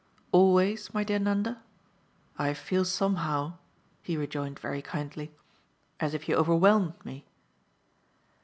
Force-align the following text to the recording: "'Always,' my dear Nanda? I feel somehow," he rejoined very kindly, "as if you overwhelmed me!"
"'Always,' 0.31 0.91
my 0.95 1.03
dear 1.03 1.19
Nanda? 1.19 1.61
I 2.35 2.55
feel 2.55 2.85
somehow," 2.85 3.59
he 4.01 4.17
rejoined 4.17 4.57
very 4.57 4.81
kindly, 4.81 5.31
"as 5.99 6.15
if 6.15 6.27
you 6.27 6.35
overwhelmed 6.37 6.95
me!" 7.05 7.27